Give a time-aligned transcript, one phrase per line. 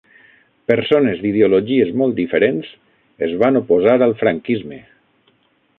[0.69, 2.73] Persones d'ideologies molt diferents
[3.29, 4.81] es van oposar al franquisme.